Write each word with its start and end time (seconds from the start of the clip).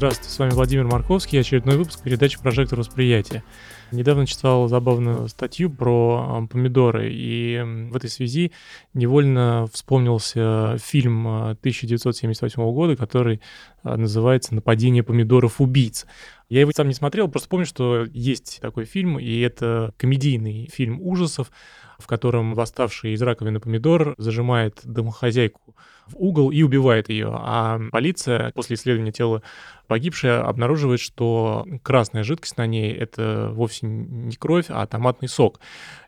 Здравствуйте, 0.00 0.30
с 0.30 0.38
вами 0.38 0.50
Владимир 0.52 0.86
Марковский, 0.86 1.38
очередной 1.38 1.76
выпуск 1.76 2.02
передачи 2.02 2.40
«Прожектор 2.40 2.78
восприятия». 2.78 3.44
Недавно 3.92 4.26
читал 4.26 4.66
забавную 4.66 5.28
статью 5.28 5.68
про 5.68 6.48
помидоры, 6.50 7.10
и 7.12 7.60
в 7.90 7.94
этой 7.94 8.08
связи 8.08 8.50
невольно 8.94 9.68
вспомнился 9.70 10.78
фильм 10.78 11.26
1978 11.26 12.62
года, 12.72 12.96
который 12.96 13.42
а, 13.82 13.98
называется 13.98 14.54
«Нападение 14.54 15.02
помидоров-убийц». 15.02 16.06
Я 16.48 16.60
его 16.60 16.72
сам 16.74 16.88
не 16.88 16.94
смотрел, 16.94 17.28
просто 17.28 17.50
помню, 17.50 17.66
что 17.66 18.06
есть 18.10 18.60
такой 18.62 18.86
фильм, 18.86 19.18
и 19.18 19.40
это 19.40 19.92
комедийный 19.98 20.66
фильм 20.72 20.98
ужасов, 21.02 21.50
в 22.00 22.06
котором 22.06 22.54
восставший 22.54 23.12
из 23.12 23.22
раковины 23.22 23.60
помидор 23.60 24.14
зажимает 24.18 24.80
домохозяйку 24.84 25.76
в 26.06 26.16
угол 26.16 26.50
и 26.50 26.62
убивает 26.62 27.08
ее. 27.08 27.30
А 27.32 27.80
полиция 27.92 28.50
после 28.52 28.74
исследования 28.74 29.12
тела 29.12 29.42
погибшей 29.86 30.40
обнаруживает, 30.40 31.00
что 31.00 31.66
красная 31.82 32.24
жидкость 32.24 32.56
на 32.56 32.66
ней— 32.66 32.92
это 32.94 33.50
вовсе 33.52 33.86
не 33.86 34.36
кровь, 34.36 34.66
а 34.68 34.86
томатный 34.86 35.28
сок. 35.28 35.60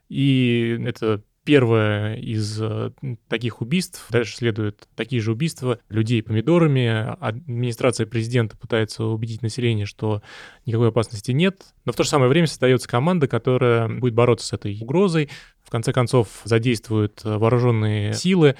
И 0.08 0.78
это 0.84 1.22
первое 1.44 2.16
из 2.16 2.60
э, 2.60 2.92
таких 3.28 3.60
убийств. 3.60 4.06
Дальше 4.10 4.36
следуют 4.36 4.88
такие 4.94 5.20
же 5.20 5.32
убийства 5.32 5.78
людей 5.88 6.22
помидорами. 6.22 7.14
Администрация 7.20 8.06
президента 8.06 8.56
пытается 8.56 9.04
убедить 9.04 9.42
население, 9.42 9.86
что 9.86 10.22
никакой 10.66 10.88
опасности 10.88 11.32
нет. 11.32 11.62
Но 11.84 11.92
в 11.92 11.96
то 11.96 12.04
же 12.04 12.08
самое 12.08 12.28
время 12.28 12.46
создается 12.46 12.88
команда, 12.88 13.28
которая 13.28 13.88
будет 13.88 14.14
бороться 14.14 14.46
с 14.46 14.52
этой 14.52 14.78
угрозой. 14.80 15.28
В 15.62 15.70
конце 15.70 15.92
концов 15.92 16.28
задействуют 16.44 17.22
вооруженные 17.24 18.12
силы. 18.14 18.56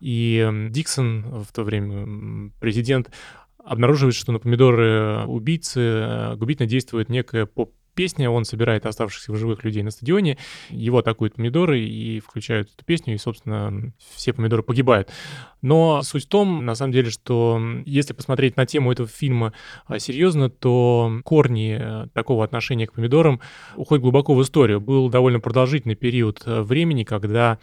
И 0.00 0.48
Диксон, 0.70 1.42
в 1.44 1.52
то 1.52 1.64
время 1.64 2.50
президент, 2.60 3.10
обнаруживает, 3.68 4.14
что 4.14 4.32
на 4.32 4.38
помидоры 4.38 5.24
убийцы 5.26 5.80
э, 5.80 6.36
губительно 6.36 6.68
действует 6.68 7.08
некая 7.08 7.46
поп 7.46 7.74
песня, 7.98 8.30
он 8.30 8.44
собирает 8.44 8.86
оставшихся 8.86 9.32
в 9.32 9.36
живых 9.36 9.64
людей 9.64 9.82
на 9.82 9.90
стадионе, 9.90 10.38
его 10.70 10.98
атакуют 10.98 11.34
помидоры 11.34 11.80
и 11.80 12.20
включают 12.20 12.68
эту 12.72 12.84
песню, 12.84 13.14
и, 13.14 13.18
собственно, 13.18 13.92
все 14.14 14.32
помидоры 14.32 14.62
погибают. 14.62 15.10
Но 15.62 16.02
суть 16.02 16.26
в 16.26 16.28
том, 16.28 16.64
на 16.64 16.76
самом 16.76 16.92
деле, 16.92 17.10
что 17.10 17.60
если 17.84 18.12
посмотреть 18.12 18.56
на 18.56 18.66
тему 18.66 18.92
этого 18.92 19.08
фильма 19.08 19.52
а, 19.88 19.98
серьезно, 19.98 20.48
то 20.48 21.20
корни 21.24 21.76
э, 21.76 22.06
такого 22.12 22.44
отношения 22.44 22.86
к 22.86 22.92
помидорам 22.92 23.40
уходят 23.74 24.02
глубоко 24.02 24.32
в 24.36 24.42
историю. 24.42 24.80
Был 24.80 25.08
довольно 25.08 25.40
продолжительный 25.40 25.96
период 25.96 26.42
э, 26.46 26.60
времени, 26.62 27.02
когда 27.02 27.58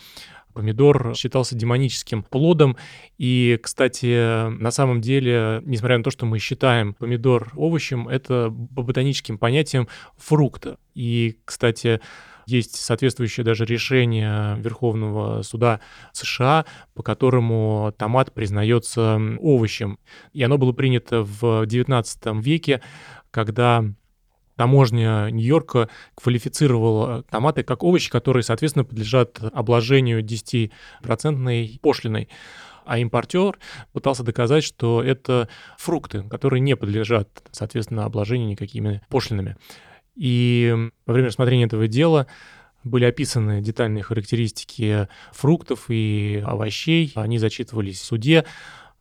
Помидор 0.56 1.14
считался 1.16 1.54
демоническим 1.54 2.24
плодом. 2.24 2.78
И, 3.18 3.60
кстати, 3.62 4.50
на 4.50 4.72
самом 4.72 5.02
деле, 5.02 5.62
несмотря 5.66 5.98
на 5.98 6.04
то, 6.06 6.12
что 6.12 6.26
мы 6.26 6.40
считаем 6.40 6.94
помидор 6.94 7.52
овощем, 7.56 8.08
это 8.08 8.52
по 8.74 8.82
ботаническим 8.82 9.38
понятиям 9.38 9.90
фрукт. 10.18 10.66
И, 10.94 11.40
кстати, 11.44 12.00
есть 12.46 12.78
соответствующее 12.78 13.44
даже 13.44 13.66
решение 13.66 14.56
Верховного 14.60 15.42
суда 15.42 15.82
США, 16.14 16.66
по 16.94 17.04
которому 17.04 17.94
томат 17.98 18.34
признается 18.34 19.20
овощем. 19.40 20.00
И 20.32 20.42
оно 20.42 20.58
было 20.58 20.72
принято 20.72 21.24
в 21.24 21.66
XIX 21.66 22.42
веке, 22.42 22.82
когда 23.30 23.84
таможня 24.56 25.30
Нью-Йорка 25.30 25.90
квалифицировала 26.16 27.24
томаты 27.24 27.64
как 27.64 27.84
овощи, 27.84 28.10
которые, 28.10 28.44
соответственно, 28.44 28.86
подлежат 28.86 29.40
обложению 29.54 30.24
10% 30.24 31.80
пошлиной. 31.80 32.30
А 32.86 33.00
импортер 33.00 33.58
пытался 33.94 34.24
доказать, 34.24 34.64
что 34.64 35.02
это 35.02 35.50
фрукты, 35.78 36.24
которые 36.24 36.60
не 36.60 36.76
подлежат, 36.76 37.30
соответственно, 37.52 38.06
обложению 38.06 38.48
никакими 38.48 39.02
пошлинами. 39.10 39.58
И 40.16 40.74
во 41.06 41.14
время 41.14 41.30
рассмотрения 41.30 41.66
этого 41.66 41.88
дела 41.88 42.28
были 42.84 43.06
описаны 43.06 43.62
детальные 43.62 44.04
характеристики 44.04 45.08
фруктов 45.34 45.86
и 45.90 46.44
овощей, 46.46 47.12
они 47.16 47.40
зачитывались 47.40 48.00
в 48.00 48.06
суде, 48.06 48.46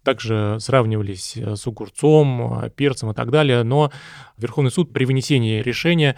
также 0.04 0.58
сравнивались 0.60 1.36
э, 1.36 1.56
с 1.56 1.66
огурцом, 1.66 2.62
э, 2.62 2.70
перцем 2.70 3.10
и 3.10 3.14
так 3.14 3.30
далее, 3.30 3.64
но 3.64 3.90
Верховный 4.36 4.70
суд 4.70 4.92
при 4.92 5.04
вынесении 5.04 5.62
решения 5.62 6.16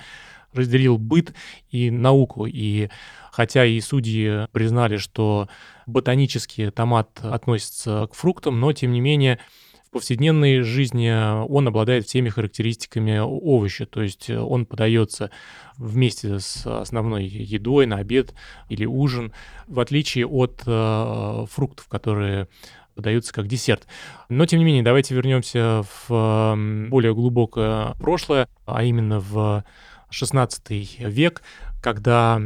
разделил 0.52 0.98
быт 0.98 1.34
и 1.70 1.91
науку, 1.91 2.47
и 2.47 2.88
хотя 3.30 3.64
и 3.64 3.80
судьи 3.80 4.47
признали, 4.52 4.97
что 4.97 5.48
ботанически 5.86 6.70
томат 6.70 7.20
относится 7.22 8.08
к 8.10 8.14
фруктам, 8.14 8.58
но 8.60 8.72
тем 8.72 8.92
не 8.92 9.00
менее 9.00 9.38
в 9.86 9.91
повседневной 9.92 10.62
жизни 10.62 11.44
он 11.47 11.68
обладает 11.68 12.06
всеми 12.06 12.28
характеристиками 12.28 13.18
овоща, 13.18 13.86
то 13.86 14.03
есть 14.03 14.30
он 14.30 14.66
подается 14.66 15.30
вместе 15.76 16.41
с 16.41 16.66
основной 16.66 17.24
едой 17.24 17.86
на 17.86 17.97
обед 17.97 18.34
или 18.68 18.84
ужин, 18.84 19.32
в 19.68 19.78
отличие 19.78 20.26
от 20.26 20.62
э, 20.66 21.47
фруктов, 21.50 21.86
которые 21.88 22.48
подаются 22.97 23.33
как 23.33 23.47
десерт. 23.47 23.87
Но, 24.29 24.47
тем 24.47 24.59
не 24.59 24.65
менее, 24.65 24.83
давайте 24.83 25.15
вернемся 25.15 25.84
в 26.09 26.57
более 26.89 27.15
глубокое 27.15 27.93
прошлое, 28.01 28.49
а 28.65 28.83
именно 28.83 29.21
в 29.21 29.65
16 30.11 30.99
век, 31.01 31.43
когда 31.83 32.41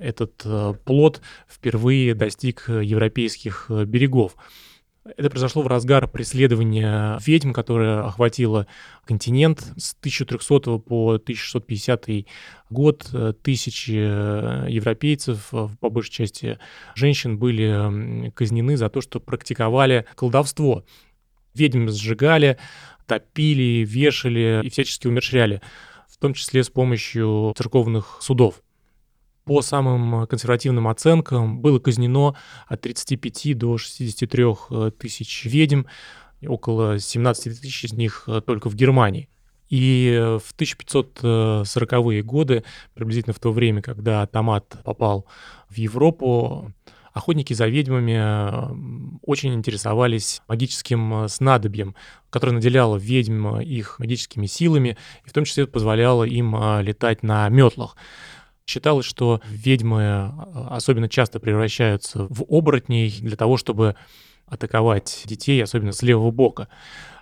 этот 0.00 0.42
э, 0.44 0.74
плод 0.84 1.20
впервые 1.48 2.14
достиг 2.14 2.68
европейских 2.68 3.66
берегов. 3.68 4.36
Это 5.04 5.28
произошло 5.28 5.60
в 5.62 5.66
разгар 5.66 6.08
преследования 6.08 7.18
ведьм, 7.24 7.52
которое 7.52 8.06
охватило 8.06 8.66
континент 9.04 9.60
с 9.76 9.94
1300 10.00 10.78
по 10.78 11.12
1650 11.16 12.26
год. 12.70 13.14
Тысячи 13.42 13.90
европейцев, 13.90 15.50
по 15.50 15.90
большей 15.90 16.10
части 16.10 16.58
женщин, 16.94 17.38
были 17.38 18.30
казнены 18.30 18.78
за 18.78 18.88
то, 18.88 19.02
что 19.02 19.20
практиковали 19.20 20.06
колдовство. 20.14 20.86
Ведьм 21.54 21.88
сжигали, 21.90 22.56
топили, 23.06 23.84
вешали 23.86 24.62
и 24.64 24.70
всячески 24.70 25.06
умерщвляли, 25.06 25.60
в 26.08 26.16
том 26.16 26.32
числе 26.32 26.64
с 26.64 26.70
помощью 26.70 27.52
церковных 27.58 28.20
судов. 28.22 28.62
По 29.44 29.60
самым 29.60 30.26
консервативным 30.26 30.88
оценкам 30.88 31.60
было 31.60 31.78
казнено 31.78 32.34
от 32.66 32.80
35 32.80 33.58
до 33.58 33.76
63 33.76 34.44
э, 34.70 34.90
тысяч 34.98 35.44
ведьм, 35.44 35.82
около 36.46 36.98
17 36.98 37.60
тысяч 37.60 37.84
из 37.84 37.92
них 37.92 38.24
э, 38.26 38.40
только 38.40 38.70
в 38.70 38.74
Германии. 38.74 39.28
И 39.68 40.38
в 40.42 40.54
1540-е 40.56 42.22
годы, 42.22 42.64
приблизительно 42.94 43.34
в 43.34 43.38
то 43.38 43.52
время, 43.52 43.82
когда 43.82 44.26
томат 44.26 44.78
попал 44.82 45.26
в 45.68 45.76
Европу, 45.76 46.72
охотники 47.12 47.52
за 47.52 47.66
ведьмами 47.66 48.16
э, 48.16 49.18
очень 49.26 49.52
интересовались 49.52 50.40
магическим 50.48 51.28
снадобьем, 51.28 51.94
которое 52.30 52.52
наделяло 52.52 52.96
ведьм 52.96 53.58
их 53.58 53.98
магическими 53.98 54.46
силами, 54.46 54.96
и 55.26 55.28
в 55.28 55.34
том 55.34 55.44
числе 55.44 55.66
позволяло 55.66 56.24
им 56.24 56.56
летать 56.80 57.22
на 57.22 57.46
метлах. 57.50 57.94
Считалось, 58.66 59.04
что 59.04 59.40
ведьмы 59.46 60.02
а, 60.02 60.68
особенно 60.70 61.08
часто 61.08 61.38
превращаются 61.38 62.26
в 62.30 62.44
оборотней 62.48 63.14
для 63.20 63.36
того, 63.36 63.56
чтобы 63.56 63.94
атаковать 64.46 65.22
детей, 65.26 65.62
особенно 65.62 65.92
с 65.92 66.02
левого 66.02 66.30
бока. 66.30 66.68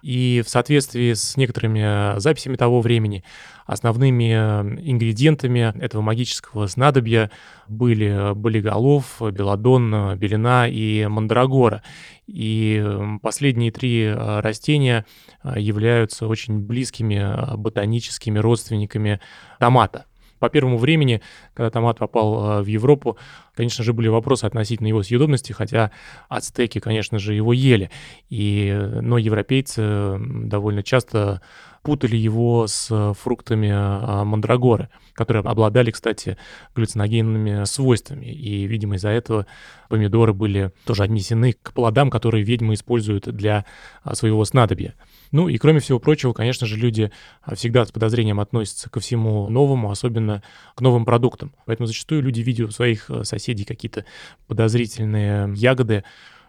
И 0.02 0.42
в 0.44 0.48
соответствии 0.48 1.12
с 1.12 1.36
некоторыми 1.36 2.18
записями 2.18 2.56
того 2.56 2.80
времени, 2.80 3.22
основными 3.64 4.32
ингредиентами 4.32 5.72
этого 5.80 6.02
магического 6.02 6.66
снадобья 6.66 7.30
были 7.68 8.34
болиголов, 8.34 9.20
белодон, 9.20 10.16
белина 10.16 10.68
и 10.68 11.06
мандрагора. 11.06 11.82
И 12.26 12.84
последние 13.22 13.70
три 13.70 14.12
растения 14.12 15.06
являются 15.44 16.26
очень 16.26 16.58
близкими 16.58 17.56
ботаническими 17.56 18.40
родственниками 18.40 19.20
томата. 19.60 20.06
По 20.42 20.50
первому 20.50 20.76
времени, 20.76 21.22
когда 21.54 21.70
томат 21.70 22.00
попал 22.00 22.58
э, 22.58 22.62
в 22.62 22.66
Европу, 22.66 23.16
конечно 23.54 23.84
же, 23.84 23.92
были 23.92 24.08
вопросы 24.08 24.44
относительно 24.44 24.88
его 24.88 25.04
съедобности, 25.04 25.52
хотя 25.52 25.92
ацтеки, 26.28 26.80
конечно 26.80 27.20
же, 27.20 27.32
его 27.32 27.52
ели. 27.52 27.92
И, 28.28 28.76
но 29.02 29.18
европейцы 29.18 30.18
довольно 30.18 30.82
часто 30.82 31.42
путали 31.82 32.16
его 32.16 32.66
с 32.68 33.14
фруктами 33.14 33.70
а, 33.72 34.24
мандрагоры, 34.24 34.88
которые 35.14 35.42
обладали, 35.42 35.90
кстати, 35.90 36.38
глюциногенными 36.74 37.64
свойствами. 37.64 38.26
И, 38.26 38.66
видимо, 38.66 38.96
из-за 38.96 39.10
этого 39.10 39.46
помидоры 39.88 40.32
были 40.32 40.72
тоже 40.84 41.02
отнесены 41.02 41.54
к 41.60 41.72
плодам, 41.72 42.08
которые 42.08 42.44
ведьмы 42.44 42.74
используют 42.74 43.24
для 43.24 43.64
а, 44.04 44.14
своего 44.14 44.44
снадобья. 44.44 44.94
Ну 45.32 45.48
и 45.48 45.58
кроме 45.58 45.80
всего 45.80 45.98
прочего, 45.98 46.32
конечно 46.32 46.66
же, 46.66 46.76
люди 46.76 47.10
а, 47.42 47.56
всегда 47.56 47.84
с 47.84 47.90
подозрением 47.90 48.38
относятся 48.38 48.88
ко 48.88 49.00
всему 49.00 49.48
новому, 49.48 49.90
особенно 49.90 50.42
к 50.76 50.80
новым 50.80 51.04
продуктам. 51.04 51.52
Поэтому 51.66 51.88
зачастую 51.88 52.22
люди, 52.22 52.40
видя 52.40 52.64
у 52.64 52.70
своих 52.70 53.10
соседей 53.24 53.64
какие-то 53.64 54.04
подозрительные 54.46 55.52
ягоды, 55.56 56.04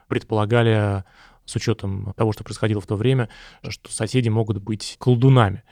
предполагали 0.08 1.04
с 1.46 1.56
учетом 1.56 2.14
того, 2.16 2.34
что 2.34 2.44
происходило 2.44 2.82
в 2.82 2.88
то 2.88 2.96
время, 2.96 3.30
что 3.68 3.92
соседи 3.92 4.30
могут 4.30 4.60
быть 4.60 4.98
колдунами. 5.00 5.64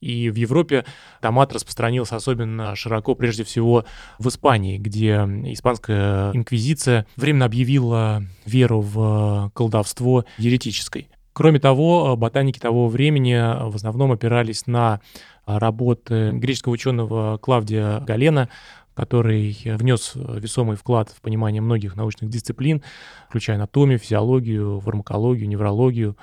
И 0.00 0.30
в 0.30 0.36
Европе 0.36 0.86
томат 1.20 1.52
распространился 1.52 2.16
особенно 2.16 2.74
широко, 2.74 3.14
прежде 3.14 3.44
всего, 3.44 3.84
в 4.18 4.28
Испании, 4.28 4.78
где 4.78 5.16
испанская 5.44 6.32
инквизиция 6.32 7.06
временно 7.16 7.44
объявила 7.44 8.22
веру 8.46 8.80
в 8.80 9.50
колдовство 9.54 10.24
еретической. 10.38 11.08
Кроме 11.34 11.60
того, 11.60 12.16
ботаники 12.16 12.58
того 12.58 12.88
времени 12.88 13.34
в 13.70 13.76
основном 13.76 14.10
опирались 14.12 14.66
на 14.66 15.00
работы 15.44 16.30
греческого 16.32 16.72
ученого 16.72 17.38
Клавдия 17.38 18.00
Галена, 18.00 18.48
который 18.94 19.56
внес 19.64 20.12
весомый 20.14 20.76
вклад 20.76 21.10
в 21.10 21.20
понимание 21.20 21.62
многих 21.62 21.96
научных 21.96 22.30
дисциплин, 22.30 22.82
включая 23.28 23.56
анатомию, 23.56 23.98
физиологию, 23.98 24.80
фармакологию, 24.80 25.48
неврологию, 25.48 26.16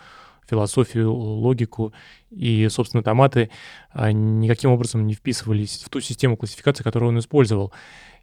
философию, 0.50 1.14
логику. 1.14 1.94
И, 2.32 2.68
собственно, 2.70 3.04
томаты 3.04 3.50
а, 3.92 4.12
никаким 4.12 4.72
образом 4.72 5.06
не 5.06 5.14
вписывались 5.14 5.84
в 5.84 5.90
ту 5.90 6.00
систему 6.02 6.38
классификации, 6.38 6.84
которую 6.84 7.10
он 7.10 7.20
использовал. 7.20 7.74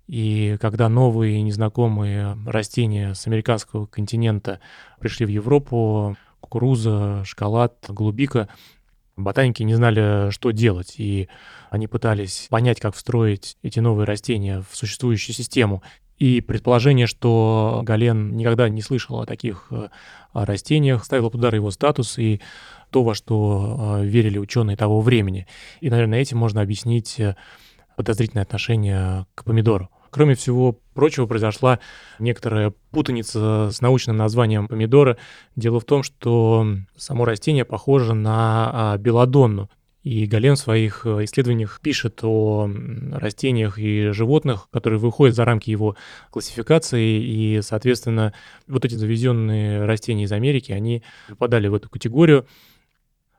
И 0.06 0.58
когда 0.60 0.88
новые 0.88 1.40
незнакомые 1.42 2.36
растения 2.46 3.14
с 3.14 3.26
американского 3.26 3.86
континента 3.86 4.60
пришли 5.00 5.24
в 5.24 5.30
Европу, 5.30 6.16
кукуруза, 6.40 7.22
шоколад, 7.24 7.74
голубика, 7.88 8.48
Ботаники 9.16 9.62
не 9.62 9.74
знали, 9.74 10.30
что 10.30 10.50
делать, 10.50 10.94
и 10.98 11.28
они 11.70 11.86
пытались 11.86 12.48
понять, 12.50 12.80
как 12.80 12.94
встроить 12.94 13.56
эти 13.62 13.78
новые 13.78 14.06
растения 14.06 14.64
в 14.68 14.76
существующую 14.76 15.34
систему. 15.34 15.82
И 16.18 16.40
предположение, 16.40 17.06
что 17.06 17.80
Гален 17.84 18.36
никогда 18.36 18.68
не 18.68 18.82
слышал 18.82 19.20
о 19.20 19.26
таких 19.26 19.66
э, 19.70 19.88
растениях, 20.32 21.04
ставило 21.04 21.28
под 21.28 21.40
удар 21.40 21.54
его 21.54 21.70
статус 21.70 22.18
и 22.18 22.40
то, 22.90 23.02
во 23.02 23.14
что 23.14 23.98
э, 24.00 24.04
верили 24.04 24.38
ученые 24.38 24.76
того 24.76 25.00
времени. 25.00 25.46
И, 25.80 25.90
наверное, 25.90 26.20
этим 26.20 26.38
можно 26.38 26.60
объяснить 26.60 27.18
э, 27.18 27.36
подозрительное 27.96 28.44
отношение 28.44 29.26
к 29.34 29.44
помидору. 29.44 29.90
Кроме 30.14 30.36
всего 30.36 30.78
прочего, 30.94 31.26
произошла 31.26 31.80
некоторая 32.20 32.72
путаница 32.92 33.70
с 33.72 33.80
научным 33.80 34.16
названием 34.16 34.68
помидора. 34.68 35.16
Дело 35.56 35.80
в 35.80 35.84
том, 35.84 36.04
что 36.04 36.64
само 36.96 37.24
растение 37.24 37.64
похоже 37.64 38.14
на 38.14 38.92
а, 38.92 38.96
белодонну. 38.96 39.68
И 40.04 40.26
Гален 40.26 40.54
в 40.54 40.60
своих 40.60 41.04
э, 41.04 41.24
исследованиях 41.24 41.80
пишет 41.82 42.20
о 42.22 42.70
растениях 43.10 43.76
и 43.80 44.10
животных, 44.10 44.68
которые 44.70 45.00
выходят 45.00 45.34
за 45.34 45.44
рамки 45.44 45.70
его 45.70 45.96
классификации, 46.30 47.20
и, 47.20 47.60
соответственно, 47.62 48.34
вот 48.68 48.84
эти 48.84 48.94
завезенные 48.94 49.84
растения 49.84 50.24
из 50.24 50.32
Америки, 50.32 50.70
они 50.70 51.02
попадали 51.28 51.66
в 51.66 51.74
эту 51.74 51.90
категорию. 51.90 52.46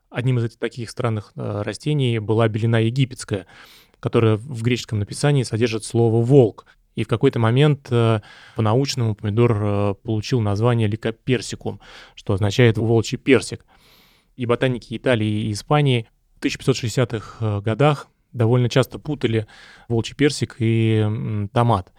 Одним 0.09 0.39
из 0.39 0.43
этих 0.43 0.59
таких 0.59 0.89
странных 0.89 1.31
э, 1.37 1.61
растений 1.61 2.19
была 2.19 2.49
белина 2.49 2.81
египетская— 2.81 3.45
которое 3.99 4.35
в 4.35 4.61
греческом 4.61 4.99
написании 4.99 5.43
содержит 5.43 5.83
слово 5.83 6.23
«волк». 6.23 6.65
И 6.95 7.03
в 7.03 7.07
какой-то 7.07 7.39
момент 7.39 7.87
э, 7.91 8.21
по-научному 8.55 9.15
помидор 9.15 9.57
э, 9.61 9.95
получил 10.01 10.39
название 10.39 10.87
ликоперсикум, 10.87 11.81
что 12.15 12.33
означает 12.33 12.77
«волчий 12.77 13.17
персик». 13.17 13.65
И 14.37 14.45
ботаники 14.45 14.95
Италии 14.95 15.47
и 15.47 15.51
Испании 15.51 16.07
в 16.37 16.45
1560-х 16.45 17.37
э, 17.39 17.61
годах 17.61 18.07
довольно 18.31 18.69
часто 18.69 18.99
путали 18.99 19.47
волчий 19.87 20.15
персик 20.15 20.55
и 20.59 21.47
томат. 21.53 21.91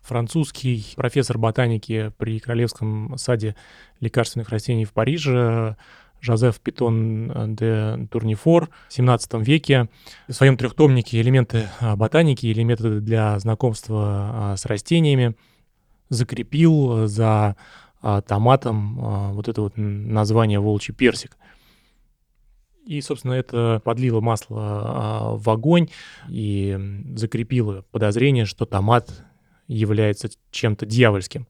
Французский 0.00 0.84
профессор 0.96 1.38
ботаники 1.38 2.12
при 2.18 2.38
Королевском 2.38 3.16
саде 3.16 3.56
лекарственных 4.00 4.50
растений 4.50 4.84
в 4.84 4.92
Париже 4.92 5.76
Жозеф 6.24 6.58
Питон 6.60 7.30
э, 7.30 7.46
де 7.48 8.08
Турнифор 8.10 8.70
в 8.88 8.92
17 8.92 9.34
веке 9.46 9.88
в 10.26 10.32
своем 10.32 10.56
трехтомнике 10.56 11.20
«Элементы 11.20 11.68
а, 11.80 11.96
ботаники» 11.96 12.46
или 12.46 12.62
«Методы 12.62 13.00
для 13.00 13.38
знакомства 13.38 14.30
а, 14.32 14.56
с 14.56 14.64
растениями» 14.64 15.36
закрепил 16.08 17.06
за 17.06 17.56
томатом 18.26 19.32
вот 19.32 19.48
это 19.48 19.62
вот 19.62 19.72
название 19.76 20.60
«волчий 20.60 20.92
персик». 20.92 21.38
И, 22.86 23.00
собственно, 23.00 23.32
это 23.32 23.80
подлило 23.82 24.20
масло 24.20 25.38
в 25.38 25.48
огонь 25.48 25.88
и 26.28 26.78
закрепило 27.16 27.86
подозрение, 27.90 28.44
что 28.44 28.66
томат 28.66 29.24
является 29.66 30.28
чем-то 30.50 30.84
дьявольским. 30.84 31.48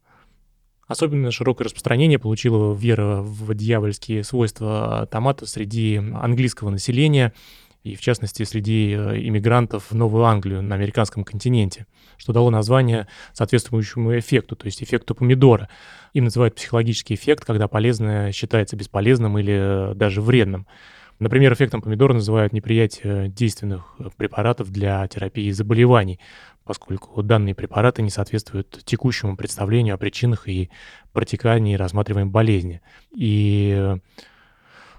Особенно 0.87 1.31
широкое 1.31 1.65
распространение 1.65 2.19
получила 2.19 2.75
вера 2.75 3.23
в 3.23 3.55
дьявольские 3.55 4.23
свойства 4.23 5.09
томата 5.11 5.47
среди 5.47 5.97
английского 5.97 6.71
населения 6.71 7.33
и, 7.85 7.97
в 7.97 8.01
частности, 8.01 8.43
среди 8.45 8.95
э, 8.97 9.19
иммигрантов 9.19 9.91
в 9.91 9.95
Новую 9.95 10.25
Англию 10.25 10.63
на 10.63 10.75
американском 10.75 11.23
континенте, 11.23 11.87
что 12.17 12.33
дало 12.33 12.51
название 12.51 13.07
соответствующему 13.35 14.19
эффекту, 14.19 14.57
то 14.57 14.67
есть 14.67 14.83
эффекту 14.83 15.15
помидора. 15.15 15.69
Им 16.15 16.25
называют 16.25 16.55
психологический 16.55 17.15
эффект, 17.15 17.45
когда 17.45 17.69
полезное 17.69 18.33
считается 18.33 18.77
бесполезным 18.77 19.39
или 19.39 19.91
э, 19.91 19.95
даже 19.95 20.23
вредным. 20.23 20.67
Например, 21.19 21.53
эффектом 21.53 21.81
помидора 21.81 22.15
называют 22.15 22.53
неприятие 22.53 23.29
действенных 23.29 23.95
препаратов 24.17 24.71
для 24.71 25.07
терапии 25.07 25.51
заболеваний, 25.51 26.19
поскольку 26.65 27.23
данные 27.23 27.55
препараты 27.55 28.03
не 28.03 28.11
соответствуют 28.11 28.83
текущему 28.85 29.37
представлению 29.37 29.95
о 29.95 29.99
причинах 29.99 30.49
и 30.49 30.71
протекании 31.13 31.77
рассматриваемой 31.77 32.31
болезни. 32.31 32.81
И 33.15 33.97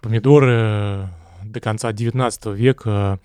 помидоры 0.02 1.10
до 1.44 1.60
конца 1.60 1.92
XIX 1.92 2.56
века 2.56 3.20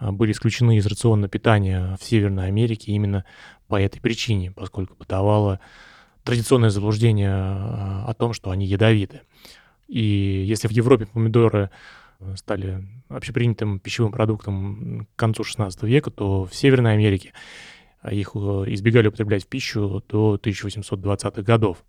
были 0.00 0.32
исключены 0.32 0.76
из 0.76 0.86
рациона 0.86 1.28
питания 1.28 1.96
в 1.98 2.04
Северной 2.04 2.48
Америке 2.48 2.92
именно 2.92 3.24
по 3.66 3.80
этой 3.80 4.00
причине, 4.00 4.52
поскольку 4.52 4.94
бытовало 4.94 5.58
традиционное 6.22 6.70
заблуждение 6.70 7.32
о 7.32 8.12
том, 8.18 8.34
что 8.34 8.50
они 8.50 8.66
ядовиты. 8.66 9.22
И 9.88 10.02
если 10.46 10.68
в 10.68 10.72
Европе 10.72 11.06
помидоры 11.06 11.70
стали 12.34 12.84
общепринятым 13.08 13.78
пищевым 13.78 14.12
продуктом 14.12 15.06
к 15.14 15.18
концу 15.18 15.44
XVI 15.44 15.70
века, 15.86 16.10
то 16.10 16.44
в 16.44 16.54
Северной 16.54 16.92
Америке 16.92 17.32
а 17.32 17.38
их 18.10 18.32
э, 18.34 18.38
избегали 18.68 19.08
употреблять 19.08 19.44
в 19.44 19.48
пищу 19.48 20.02
до 20.08 20.36
1820-х 20.36 21.42
годов. 21.42 21.84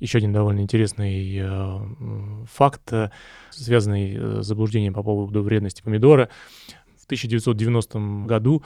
Еще 0.00 0.18
один 0.18 0.32
довольно 0.32 0.60
интересный 0.60 1.38
э, 1.38 2.44
факт, 2.50 2.92
э, 2.92 3.10
связанный 3.50 4.42
с 4.42 4.46
заблуждением 4.46 4.94
по 4.94 5.02
поводу 5.02 5.42
вредности 5.42 5.82
помидора. 5.82 6.28
В 7.00 7.04
1990 7.04 8.26
году 8.26 8.62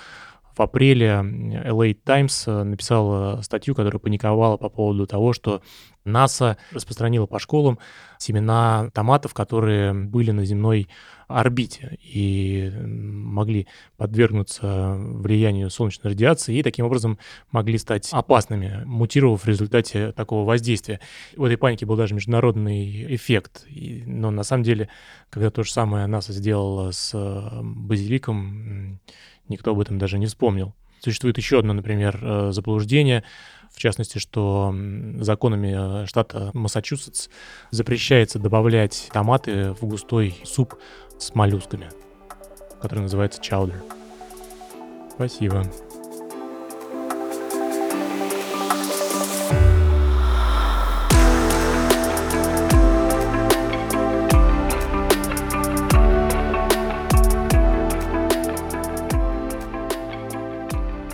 в 0.57 0.61
апреле 0.61 1.09
LA 1.09 1.95
Times 1.95 2.47
написала 2.47 3.43
статью, 3.43 3.75
которая 3.75 3.99
паниковала 3.99 4.57
по 4.57 4.71
поводу 4.71 5.07
того, 5.07 5.33
что 5.33 5.63
НАСА 6.07 6.57
распространила 6.73 7.27
по 7.27 7.39
школам 7.39 7.79
семена 8.19 8.91
томатов, 8.95 9.35
которые 9.35 9.93
были 9.93 10.31
на 10.31 10.45
земной 10.45 10.89
орбите 11.29 11.99
и 12.01 12.73
могли 12.85 13.67
подвергнуться 13.97 14.95
влиянию 14.97 15.71
солнечной 15.71 16.13
радиации 16.13 16.57
и 16.57 16.63
таким 16.63 16.87
образом 16.87 17.19
могли 17.51 17.79
стать 17.79 18.09
опасными, 18.13 18.83
мутировав 18.85 19.43
в 19.43 19.49
результате 19.49 20.13
такого 20.13 20.47
воздействия. 20.47 21.01
В 21.37 21.45
этой 21.45 21.57
панике 21.57 21.85
был 21.85 21.97
даже 21.97 22.15
международный 22.15 23.15
эффект. 23.17 23.67
Но 23.69 24.31
на 24.31 24.45
самом 24.45 24.63
деле, 24.63 24.89
когда 25.31 25.51
то 25.51 25.65
же 25.65 25.73
самое 25.73 26.07
НАСА 26.07 26.33
сделало 26.33 26.93
с 26.93 27.13
базиликом, 27.63 29.01
никто 29.49 29.73
об 29.73 29.81
этом 29.81 29.99
даже 29.99 30.19
не 30.19 30.27
вспомнил. 30.27 30.75
Существует 31.01 31.37
еще 31.37 31.59
одно, 31.59 31.73
например, 31.73 32.19
э, 32.21 32.53
заблуждение, 32.53 33.23
в 33.77 33.79
частности, 33.79 34.19
что 34.19 34.75
законами 35.21 36.03
э, 36.03 36.07
штата 36.07 36.51
Массачусетс 36.55 37.29
запрещается 37.71 38.39
добавлять 38.39 39.11
томаты 39.13 39.73
в 39.73 39.85
густой 39.85 40.35
суп 40.45 40.77
с 41.19 41.35
моллюсками, 41.35 41.91
который 42.81 43.01
называется 43.01 43.41
чаудер. 43.43 43.83
Спасибо. 45.15 45.63